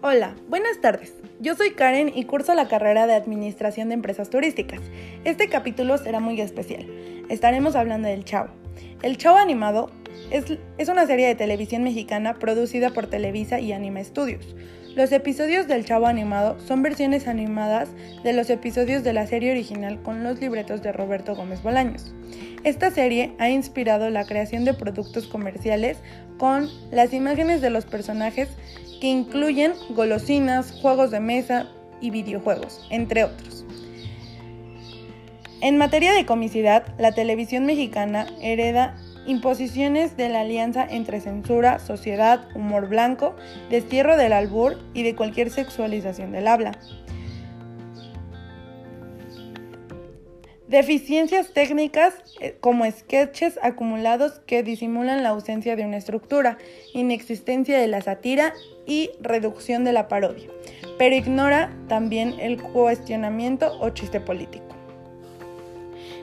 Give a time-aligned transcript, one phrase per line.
[0.00, 1.12] Hola, buenas tardes.
[1.40, 4.80] Yo soy Karen y curso la carrera de Administración de Empresas Turísticas.
[5.24, 6.86] Este capítulo será muy especial.
[7.28, 8.50] Estaremos hablando del Chavo.
[9.02, 9.90] El Chavo Animado
[10.30, 14.54] es, una serie de televisión mexicana producida por Televisa y Anima Studios.
[14.94, 17.88] Los episodios del Chavo Animado son versiones animadas
[18.24, 22.12] de los episodios de la serie original con los libretos de Roberto Gómez Bolaños.
[22.64, 25.98] Esta serie ha inspirado la creación de productos comerciales
[26.36, 28.48] con las imágenes de los personajes
[29.00, 31.68] que incluyen golosinas, juegos de mesa
[32.00, 33.57] y videojuegos, entre otros.
[35.60, 42.48] En materia de comicidad, la televisión mexicana hereda imposiciones de la alianza entre censura, sociedad,
[42.54, 43.34] humor blanco,
[43.68, 46.78] destierro del albur y de cualquier sexualización del habla.
[50.68, 56.56] Deficiencias técnicas eh, como sketches acumulados que disimulan la ausencia de una estructura,
[56.94, 58.54] inexistencia de la sátira
[58.86, 60.48] y reducción de la parodia,
[60.98, 64.67] pero ignora también el cuestionamiento o chiste político.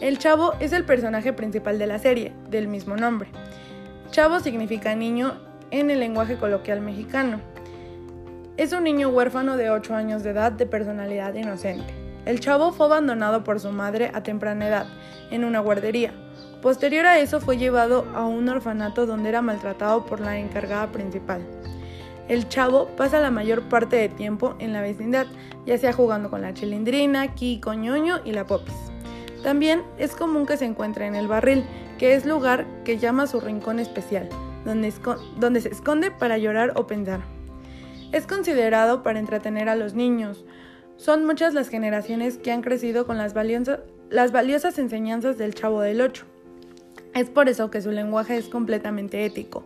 [0.00, 3.30] El chavo es el personaje principal de la serie, del mismo nombre.
[4.12, 5.34] Chavo significa niño
[5.72, 7.40] en el lenguaje coloquial mexicano.
[8.56, 11.92] Es un niño huérfano de 8 años de edad de personalidad inocente.
[12.26, 14.86] El chavo fue abandonado por su madre a temprana edad,
[15.32, 16.12] en una guardería.
[16.62, 21.42] Posterior a eso fue llevado a un orfanato donde era maltratado por la encargada principal.
[22.28, 25.26] El chavo pasa la mayor parte de tiempo en la vecindad,
[25.66, 28.92] ya sea jugando con la chilindrina, Kiko, ñoño y la popis.
[29.42, 31.64] También es común que se encuentre en el barril,
[31.98, 34.28] que es lugar que llama su rincón especial,
[34.64, 34.92] donde,
[35.38, 37.20] donde se esconde para llorar o pensar.
[38.12, 40.44] Es considerado para entretener a los niños.
[40.96, 43.34] Son muchas las generaciones que han crecido con las,
[44.10, 46.24] las valiosas enseñanzas del Chavo del Ocho.
[47.18, 49.64] Es por eso que su lenguaje es completamente ético.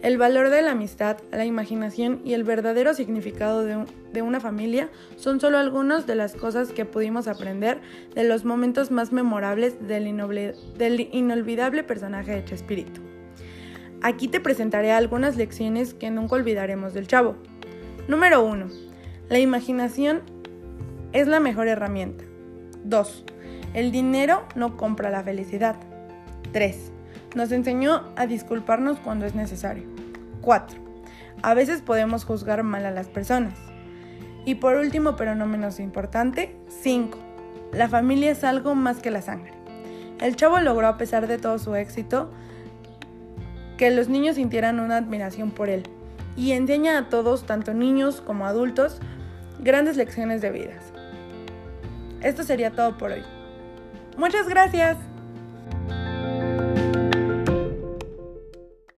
[0.00, 5.38] El valor de la amistad, la imaginación y el verdadero significado de, una familia son
[5.38, 7.78] solo algunas de las cosas que pudimos aprender
[8.14, 10.06] de los momentos más memorables del,
[11.12, 13.02] inolvidable personaje de Chespirito.
[14.00, 17.36] Aquí te presentaré algunas lecciones que nunca olvidaremos del chavo.
[18.08, 18.68] Número 1.
[19.28, 20.22] La imaginación
[21.12, 22.24] es la mejor herramienta.
[22.84, 23.24] 2.
[23.74, 25.76] El dinero no compra la felicidad.
[26.52, 26.92] 3.
[27.34, 29.84] Nos enseñó a disculparnos cuando es necesario.
[30.40, 30.78] 4.
[31.42, 33.54] A veces podemos juzgar mal a las personas.
[34.44, 37.18] Y por último, pero no menos importante, 5.
[37.72, 39.52] La familia es algo más que la sangre.
[40.20, 42.30] El chavo logró, a pesar de todo su éxito,
[43.76, 45.82] que los niños sintieran una admiración por él
[46.36, 49.00] y enseña a todos, tanto niños como adultos,
[49.60, 50.74] grandes lecciones de vida.
[52.22, 53.22] Esto sería todo por hoy.
[54.16, 54.96] Muchas gracias.